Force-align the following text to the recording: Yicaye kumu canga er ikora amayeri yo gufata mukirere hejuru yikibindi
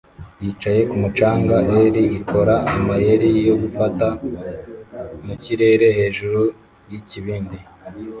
Yicaye 0.43 0.81
kumu 0.89 1.09
canga 1.17 1.57
er 1.81 1.95
ikora 2.19 2.55
amayeri 2.75 3.29
yo 3.49 3.55
gufata 3.61 4.05
mukirere 5.25 5.87
hejuru 5.97 6.41
yikibindi 6.89 7.57